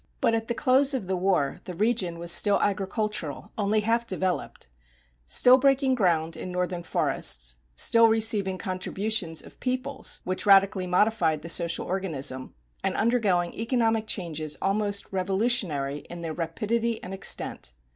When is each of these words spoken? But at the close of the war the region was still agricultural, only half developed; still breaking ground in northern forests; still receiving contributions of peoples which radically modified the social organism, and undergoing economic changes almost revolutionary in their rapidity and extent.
But 0.19 0.33
at 0.33 0.47
the 0.47 0.55
close 0.55 0.95
of 0.95 1.05
the 1.05 1.15
war 1.15 1.59
the 1.65 1.75
region 1.75 2.17
was 2.17 2.31
still 2.31 2.59
agricultural, 2.59 3.51
only 3.55 3.81
half 3.81 4.07
developed; 4.07 4.65
still 5.27 5.59
breaking 5.59 5.93
ground 5.93 6.35
in 6.35 6.49
northern 6.51 6.81
forests; 6.81 7.57
still 7.75 8.07
receiving 8.07 8.57
contributions 8.57 9.43
of 9.43 9.59
peoples 9.59 10.21
which 10.23 10.47
radically 10.47 10.87
modified 10.87 11.43
the 11.43 11.49
social 11.49 11.85
organism, 11.85 12.55
and 12.83 12.95
undergoing 12.95 13.53
economic 13.53 14.07
changes 14.07 14.57
almost 14.59 15.05
revolutionary 15.13 15.99
in 16.09 16.21
their 16.21 16.33
rapidity 16.33 16.99
and 17.03 17.13
extent. 17.13 17.73